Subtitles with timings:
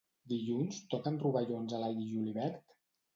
[0.31, 2.75] Dilluns toquen rovellons a l'all i julivert?